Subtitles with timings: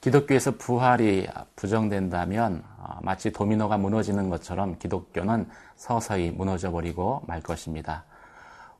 [0.00, 8.04] 기독교에서 부활이 부정된다면 어, 마치 도미노가 무너지는 것처럼 기독교는 서서히 무너져 버리고 말 것입니다.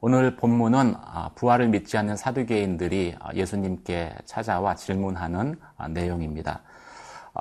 [0.01, 5.57] 오늘 본문은 어, 부활을 믿지 않는 사두개인들이 어, 예수님께 찾아와 질문하는
[5.91, 6.63] 내용입니다.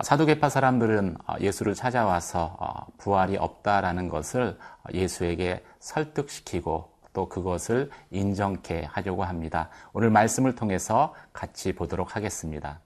[0.03, 4.58] 사두개파 사람들은 예수를 찾아와서 부활이 없다라는 것을
[4.94, 9.70] 예수에게 설득시키고 또 그것을 인정케 하려고 합니다.
[9.91, 12.80] 오늘 말씀을 통해서 같이 보도록 하겠습니다.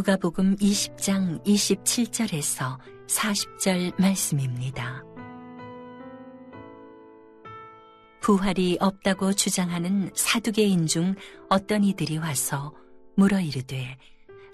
[0.00, 5.04] 누가복음 20장 27절에서 40절 말씀입니다.
[8.22, 11.14] 부활이 없다고 주장하는 사두개인 중
[11.50, 12.72] 어떤 이들이 와서
[13.16, 13.98] 물어 이르되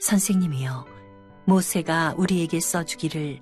[0.01, 0.85] 선생님이여
[1.47, 3.39] 모세가 우리에게 써주기를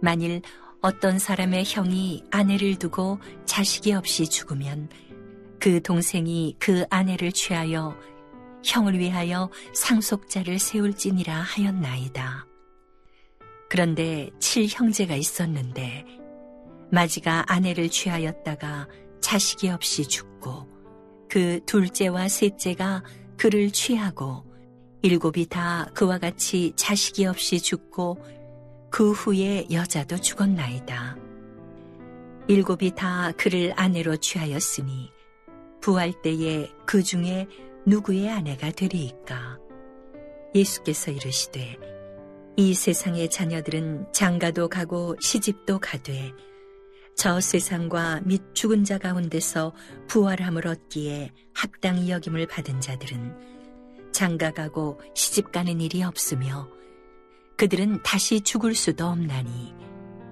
[0.00, 0.40] 만일
[0.80, 4.88] 어떤 사람의 형이 아내를 두고 자식이 없이 죽으면
[5.60, 7.94] 그 동생이 그 아내를 취하여
[8.66, 12.46] 형을 위하여 상속자를 세울지니라 하였나이다.
[13.68, 16.04] 그런데 칠 형제가 있었는데
[16.90, 18.88] 마지가 아내를 취하였다가
[19.20, 20.68] 자식이 없이 죽고
[21.28, 23.02] 그 둘째와 셋째가
[23.36, 24.44] 그를 취하고
[25.02, 28.18] 일곱이 다 그와 같이 자식이 없이 죽고
[28.90, 31.16] 그 후에 여자도 죽었나이다.
[32.48, 35.10] 일곱이 다 그를 아내로 취하였으니
[35.80, 37.46] 부활 때에 그 중에
[37.86, 39.60] 누구의 아내가 되리이까?
[40.54, 41.76] 예수께서 이르시되
[42.56, 46.32] 이 세상의 자녀들은 장가도 가고 시집도 가되
[47.14, 49.72] 저 세상과 및 죽은 자 가운데서
[50.08, 56.68] 부활함을 얻기에 합당히 여김을 받은 자들은 장가 가고 시집 가는 일이 없으며
[57.56, 59.74] 그들은 다시 죽을 수도 없나니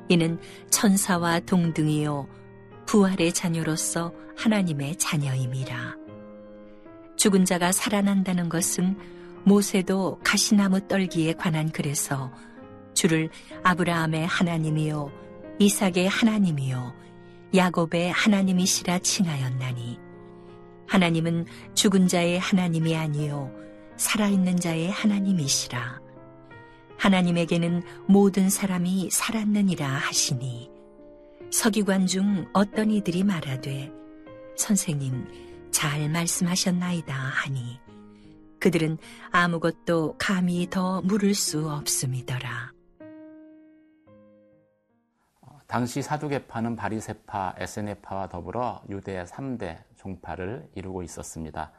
[0.08, 2.28] 이는 천사와 동등이요
[2.86, 6.03] 부활의 자녀로서 하나님의 자녀임이라.
[7.24, 8.98] 죽은 자가 살아난다는 것은
[9.44, 12.30] 모세도 가시나무 떨기에 관한 글에서
[12.92, 13.30] 주를
[13.62, 15.10] 아브라함의 하나님이요
[15.58, 16.94] 이삭의 하나님이요
[17.54, 19.98] 야곱의 하나님이시라 칭하였나니.
[20.86, 23.50] 하나님은 죽은 자의 하나님이 아니요
[23.96, 26.02] 살아있는 자의 하나님이시라.
[26.98, 30.70] 하나님에게는 모든 사람이 살았느니라 하시니.
[31.50, 33.90] 서기관 중 어떤 이들이 말하되
[34.58, 37.80] 선생님 잘 말씀하셨나이다 하니
[38.60, 38.96] 그들은
[39.32, 42.72] 아무것도 감히 더 물을 수 없음이더라.
[45.66, 51.72] 당시 사두개파는 바리세파, 에세네파와 더불어 유대 3대 종파를 이루고 있었습니다.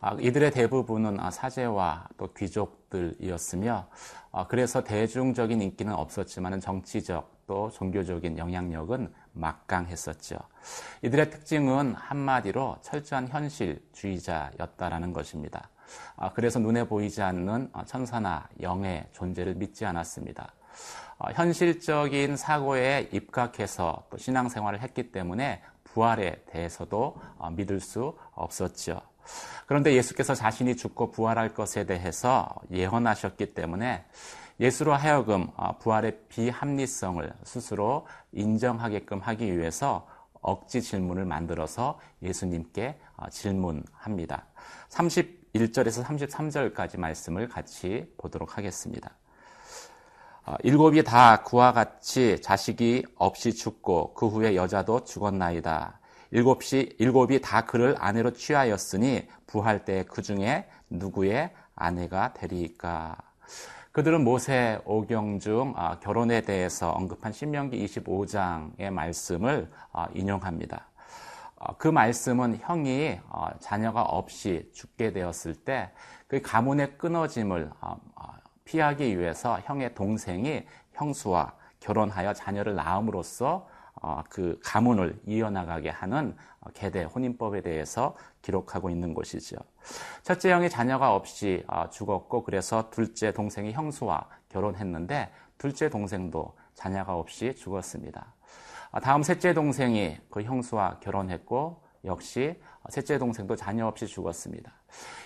[0.00, 3.88] 아, 이들의 대부분은 아, 사제와 또 귀족들이었으며
[4.32, 10.36] 아, 그래서 대중적인 인기는 없었지만 정치적 또 종교적인 영향력은 막강했었죠.
[11.02, 15.70] 이들의 특징은 한마디로 철저한 현실주의자였다라는 것입니다.
[16.16, 20.52] 아, 그래서 눈에 보이지 않는 천사나 영의 존재를 믿지 않았습니다.
[21.18, 29.00] 아, 현실적인 사고에 입각해서 또 신앙생활을 했기 때문에 부활에 대해서도 어, 믿을 수 없었죠.
[29.66, 34.04] 그런데 예수께서 자신이 죽고 부활할 것에 대해서 예언하셨기 때문에
[34.60, 40.06] 예수로 하여금 어, 부활의 비합리성을 스스로 인정하게끔 하기 위해서
[40.40, 44.46] 억지 질문을 만들어서 예수님께 어, 질문합니다.
[44.90, 49.12] 31절에서 33절까지 말씀을 같이 보도록 하겠습니다.
[50.44, 56.00] 어, 일곱이 다 그와 같이 자식이 없이 죽고 그 후에 여자도 죽었나이다.
[56.30, 63.16] 일곱이, 일곱이 다 그를 아내로 취하였으니 부할 때 그 중에 누구의 아내가 되리까?
[63.98, 70.86] 그들은 모세 오경 중 아, 결혼에 대해서 언급한 신명기 25장의 말씀을 아, 인용합니다.
[71.58, 73.18] 아, 그 말씀은 형이
[73.58, 75.90] 자녀가 없이 죽게 되었을 때
[76.28, 77.72] 그 가문의 끊어짐을
[78.64, 83.66] 피하기 위해서 형의 동생이 형수와 결혼하여 자녀를 낳음으로써
[84.28, 86.36] 그 가문을 이어나가게 하는
[86.74, 89.56] 계대 혼인법에 대해서 기록하고 있는 것이죠.
[90.22, 97.54] 첫째 형이 자녀가 없이 아, 죽었고 그래서 둘째 동생이 형수와 결혼했는데 둘째 동생도 자녀가 없이
[97.54, 98.34] 죽었습니다.
[98.90, 104.72] 아, 다음 셋째 동생이 그 형수와 결혼했고 역시 셋째 동생도 자녀 없이 죽었습니다.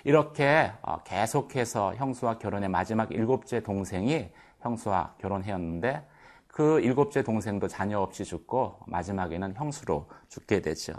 [0.05, 4.31] 이렇게 아, 계속해서 형수와 결혼해 마지막 일곱째 동생이
[4.61, 6.07] 형수와 결혼했는데
[6.53, 10.93] 그 일곱째 동생도 자녀 없이 죽고 마지막에는 형수로 죽게 되죠.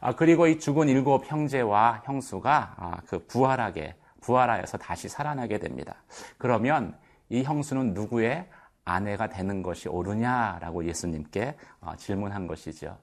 [0.00, 5.94] 아, 그리고 이 죽은 일곱 형제와 형수가 아, 그 부활하게 부활하여서 다시 살아나게 됩니다.
[6.36, 6.94] 그러면
[7.30, 8.46] 이 형수는 누구의
[8.84, 12.98] 아내가 되는 것이 옳으냐라고 예수님께 어, 질문한 것이죠.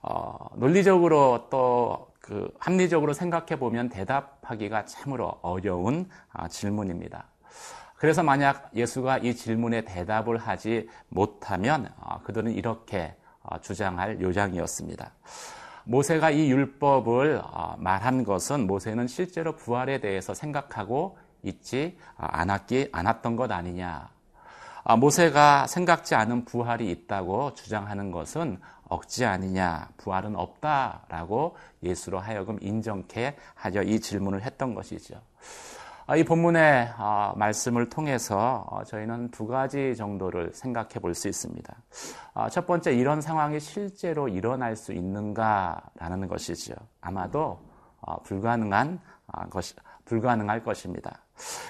[0.00, 7.26] 어, 논리적으로 또 그 합리적으로 생각해 보면 대답하기가 참으로 어려운 아, 질문입니다.
[8.04, 15.10] 그래서 만약 예수가 이 질문에 대답을 하지 못하면 어, 그들은 이렇게 어, 주장할 요장이었습니다.
[15.84, 23.50] 모세가 이 율법을 어, 말한 것은 모세는 실제로 부활에 대해서 생각하고 있지 않았기 않았던 것
[23.50, 24.10] 아니냐.
[24.98, 33.82] 모세가 생각지 않은 부활이 있다고 주장하는 것은 억지 아니냐, 부활은 없다라고 예수로 하여금 인정케 하려
[33.82, 35.22] 이 질문을 했던 것이죠.
[36.06, 41.74] 아, 이 본문의 아, 말씀을 통해서 어, 저희는 두 가지 정도를 생각해 볼 수 있습니다.
[42.34, 46.74] 아, 첫 번째, 이런 상황이 실제로 일어날 수 있는가라는 것이죠.
[47.00, 47.58] 아마도
[48.00, 49.00] 어, 불가능한
[49.48, 49.74] 것이,
[50.04, 51.20] 불가능할 것입니다.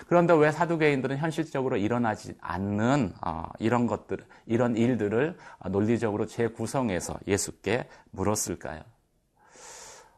[0.08, 5.38] 그런데 왜 사두개인들은 현실적으로 일어나지 않는 어, 이런 것들, 이런 일들을
[5.70, 8.82] 논리적으로 재구성해서 예수께 물었을까요?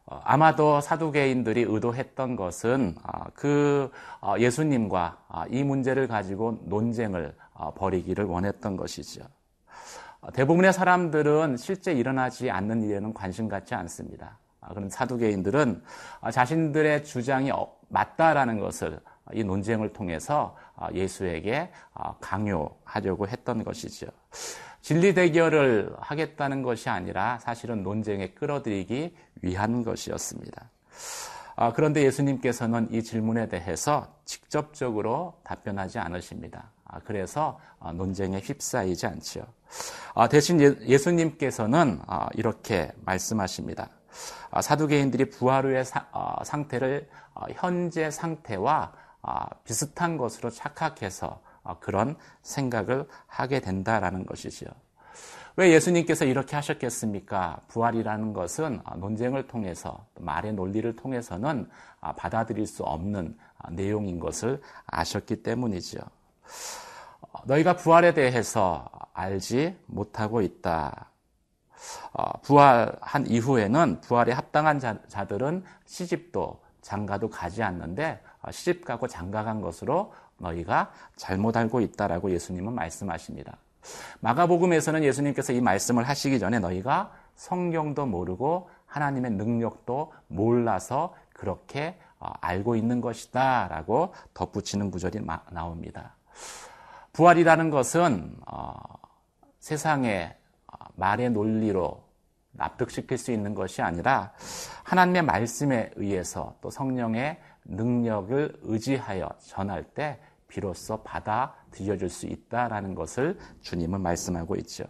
[0.06, 3.90] 어, 아마도 사두개인들이 의도했던 것은 어, 그
[4.38, 5.18] 예수님과
[5.50, 7.34] 이 문제를 가지고 논쟁을
[7.76, 9.22] 벌이기를 원했던 것이죠.
[10.32, 14.38] 대부분의 사람들은 실제 일어나지 않는 일에는 관심 갖지 않습니다.
[14.68, 15.82] 그런 사두개인들은
[16.32, 17.52] 자신들의 주장이
[17.88, 18.98] 맞다라는 것을
[19.32, 24.06] 이 논쟁을 통해서 아, 예수에게 아, 강요하려고 했던 것이죠.
[24.82, 30.70] 진리 대결을 하겠다는 것이 아니라 사실은 논쟁에 끌어들이기 위한 것이었습니다.
[31.56, 36.70] 아, 그런데 예수님께서는 이 질문에 대해서 직접적으로 답변하지 않으십니다.
[37.04, 37.58] 그래서
[37.94, 39.44] 논쟁에 휩싸이지 않지요.
[40.30, 42.00] 대신 예, 예수님께서는
[42.34, 43.88] 이렇게 말씀하십니다.
[44.60, 45.84] 사두개인들이 부활 후의
[46.44, 47.08] 상태를
[47.54, 49.05] 현재 상태와 아,
[49.64, 54.68] 비슷한 것으로 착각해서 아, 그런 생각을 하게 된다라는 것이지요.
[55.56, 57.60] 왜 예수님께서 이렇게 하셨겠습니까?
[57.68, 61.68] 부활이라는 것은 아, 논쟁을 통해서 말의 논리를 통해서는
[62.16, 63.36] 받아들일 수 없는
[63.70, 65.98] 내용인 것을 아셨기 때문이죠.
[67.20, 71.10] 어, 너희가 부활에 대해서 알지 못하고 있다.
[72.12, 80.90] 어, 부활한 이후에는 부활에 합당한 자들은 시집도 장가도 가지 않는데 어, 시집가고 장가간 것으로 너희가
[81.16, 83.56] 잘못 알고 있다라고 예수님은 말씀하십니다.
[84.20, 92.76] 마가복음에서는 예수님께서 이 말씀을 하시기 전에 너희가 성경도 모르고 하나님의 능력도 몰라서 그렇게 어, 알고
[92.76, 95.20] 있는 것이다 라고 덧붙이는 구절이
[95.50, 96.14] 나옵니다.
[97.12, 98.72] 부활이라는 것은 어,
[99.58, 100.34] 세상의
[100.94, 102.05] 말의 논리로
[102.56, 104.32] 납득시킬 수 있는 것이 아니라
[104.84, 114.00] 하나님의 말씀에 의해서 또 성령의 능력을 의지하여 전할 때 비로소 받아들여질 수 있다라는 것을 주님은
[114.00, 114.84] 말씀하고 있죠.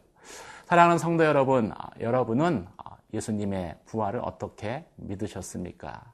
[0.67, 6.13] 사랑하는 성도 여러분, 아, 여러분은 아, 예수님의 부활을 어떻게 믿으셨습니까?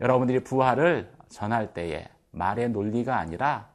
[0.00, 3.70] 여러분들이 부활을 전할 때에 말의 논리가 아니라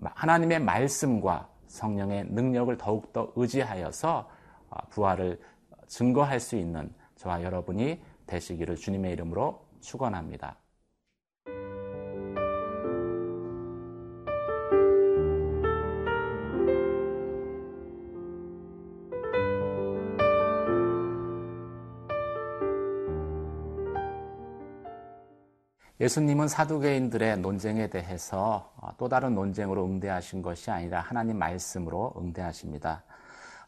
[0.00, 4.30] 하나님의 말씀과 성령의 능력을 더욱더 의지하여서
[4.70, 5.40] 아, 부활을
[5.92, 10.56] 증거할 수 있는 저와 여러분이 되시기를 주님의 이름으로 축원합니다.
[26.00, 33.04] 예수님은 사두개인들의 논쟁에 대해서 어, 또 다른 논쟁으로 응대하신 것이 아니라 하나님 말씀으로 응대하십니다.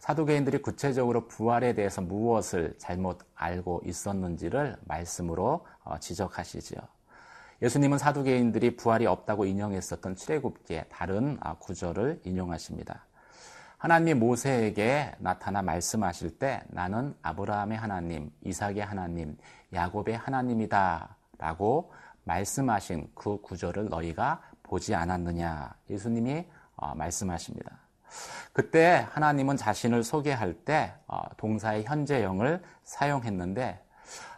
[0.05, 6.79] 사두개인들이 구체적으로 부활에 대해서 무엇을 잘못 알고 있었는지를 말씀으로 어, 지적하시지요.
[7.63, 13.07] 예수님은 사두개인들이 부활이 없다고 인용했었던 출애굽기의 다른 아, 구절을 인용하십니다.
[13.79, 19.39] 하나님이 모세에게 나타나 말씀하실 때 나는 아브라함의 하나님, 이삭의 하나님,
[19.73, 21.95] 야곱의 하나님이다 라고
[22.25, 25.75] 말씀하신 그 구절을 너희가 보지 않았느냐.
[25.89, 26.45] 예수님이
[26.77, 27.84] 어, 말씀하십니다.
[28.53, 33.81] 그때 하나님은 자신을 소개할 때 어, 동사의 현재형을 사용했는데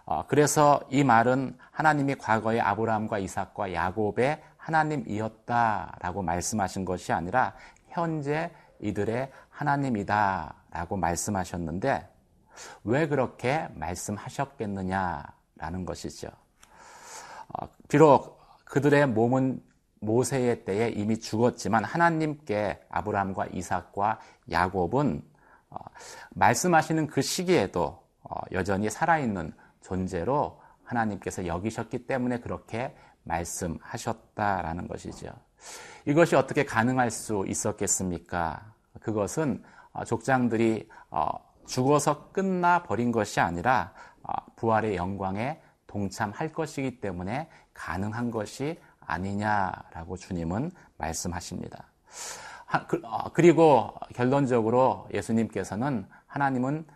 [0.06, 7.54] 어, 그래서 이 말은 하나님이 과거에 아브라함과 이삭과 야곱의 하나님이었다라고 말씀하신 것이 아니라
[7.88, 12.08] 현재 이들의 하나님이다라고 말씀하셨는데
[12.84, 16.28] 왜 그렇게 말씀하셨겠느냐라는 것이죠.
[17.48, 19.60] 어, 비록 그들의 몸은
[20.00, 25.22] 모세의 때에 이미 죽었지만 하나님께 아브라함과 이삭과 야곱은
[25.70, 25.76] 어,
[26.30, 35.28] 말씀하시는 그 시기에도 어, 여전히 살아있는 존재로 하나님께서 여기셨기 때문에 그렇게 말씀하셨다라는 것이죠.
[36.04, 38.72] 이것이 어떻게 가능할 수 있었겠습니까?
[39.00, 39.62] 그것은
[39.92, 41.30] 어, 족장들이 어,
[41.66, 50.70] 죽어서 끝나 버린 것이 아니라 어, 부활의 영광에 동참할 것이기 때문에 가능한 것이 아니냐라고 주님은
[50.98, 51.84] 말씀하십니다.
[52.88, 53.00] 그,
[53.32, 56.86] 그리고 결론적으로 예수님께서는 하나님은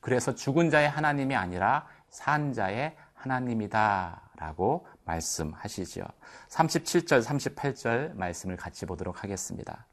[0.00, 6.04] 그래서 죽은 자의 하나님이 아니라 산 자의 하나님이다라고 말씀하시죠.
[6.48, 9.86] 37절, 38절 말씀을 같이 보도록 하겠습니다.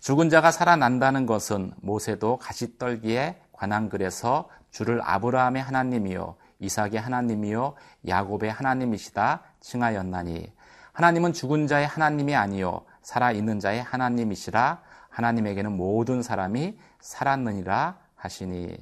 [0.00, 7.74] 죽은 자가 살아난다는 것은 모세도 가시떨기에 관한 글에서 주를 아브라함의 하나님이요 이삭의 하나님이요
[8.06, 10.52] 야곱의 하나님이시다 칭하였나니
[10.96, 18.74] 하나님은 죽은 자의 하나님이 아니요 살아 있는 자의 하나님이시라 하나님에게는 모든 사람이 살았느니라 하시니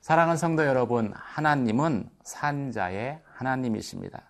[0.00, 4.22] 사랑하는 성도 여러분 하나님은 산자의 하나님이십니다.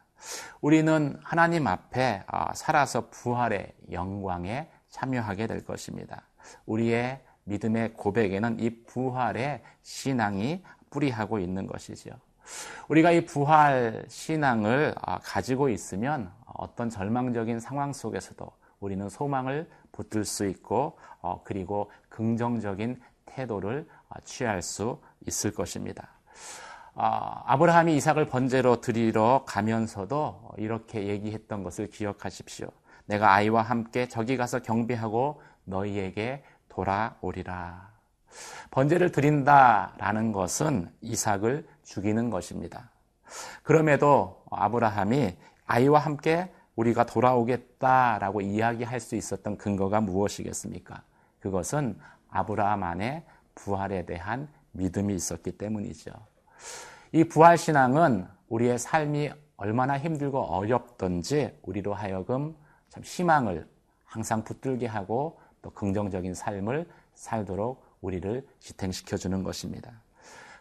[0.62, 6.22] 우리는 하나님 앞에 아, 살아서 부활의 영광에 참여하게 될 것입니다.
[6.64, 12.14] 우리의 믿음의 고백에는 이 부활의 신앙이 뿌리하고 있는 것이지요.
[12.88, 18.50] 우리가 이 부활 신앙을 아, 가지고 있으면 어떤 절망적인 상황 속에서도
[18.80, 26.08] 우리는 소망을 붙들 수 있고 어, 그리고 긍정적인 태도를 아, 취할 수 있을 것입니다.
[26.98, 32.68] 아브라함이 이삭을 번제로 드리러 가면서도 이렇게 얘기했던 것을 기억하십시오.
[33.04, 37.90] 내가 아이와 함께 저기 가서 경배하고 너희에게 돌아오리라.
[38.70, 42.90] 번제를 드린다라는 것은 이삭을 죽이는 것입니다.
[43.62, 51.02] 그럼에도 아브라함이 아이와 함께 우리가 돌아오겠다라고 이야기할 수 있었던 근거가 무엇이겠습니까?
[51.40, 51.98] 그것은
[52.30, 56.12] 아브라함 안에 부활에 대한 믿음이 있었기 때문이죠.
[57.12, 62.54] 이 부활 신앙은 우리의 삶이 얼마나 힘들고 어렵던지 우리로 하여금
[62.90, 63.66] 참 희망을
[64.04, 69.90] 항상 붙들게 하고 또 긍정적인 삶을 살도록 우리를 지탱시켜 주는 것입니다.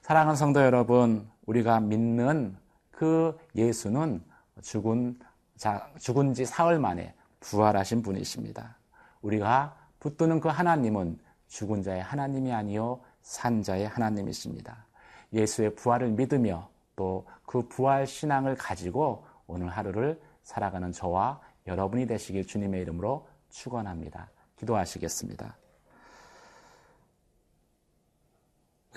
[0.02, 2.56] 사랑하는 성도 여러분, 우리가 믿는
[2.92, 4.24] 그 예수는
[4.62, 5.20] 죽은
[5.58, 8.78] 자, 죽은 지 사흘 만에 부활하신 분이십니다.
[9.22, 14.86] 우리가 붙드는 그 하나님은 죽은 자의 하나님이 아니요 산 자의 하나님이십니다.
[15.34, 22.82] 예수의 부활을 믿으며 또 그 부활 신앙을 가지고 오늘 하루를 살아가는 저와 여러분이 되시길 주님의
[22.82, 24.30] 이름으로 축원합니다.
[24.58, 25.56] 기도하시겠습니다.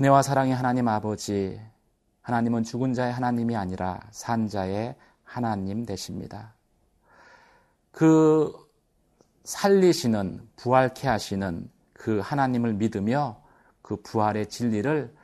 [0.00, 1.60] 은혜와 사랑의 하나님 아버지,
[2.22, 4.94] 하나님은 죽은 자의 하나님이 아니라 산 자의
[5.28, 6.54] 하나님 되십니다.
[7.92, 8.52] 그
[9.44, 13.42] 살리시는, 부활케 하시는 그 하나님을 믿으며
[13.82, 15.14] 그 부활의 진리를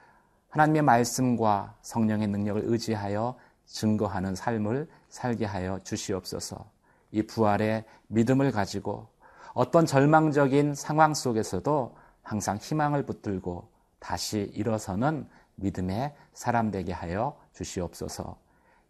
[0.50, 6.70] 하나님의 말씀과 성령의 능력을 의지하여 증거하는 삶을 살게 하여 주시옵소서.
[7.11, 9.08] 이 부활의 믿음을 가지고
[9.54, 13.68] 어떤 절망적인 상황 속에서도 항상 희망을 붙들고
[13.99, 18.43] 다시 일어서는 믿음의 사람 되게 하여 주시옵소서.